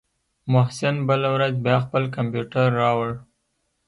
[0.53, 3.11] محسن بله ورځ بيا خپل کمپيوټر راوړ.